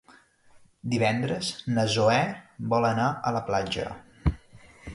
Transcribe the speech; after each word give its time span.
Divendres 0.93 1.49
na 1.75 1.85
Zoè 1.97 2.17
vol 2.73 2.89
anar 2.89 3.07
a 3.11 3.35
la 3.39 3.45
platja. 3.51 3.87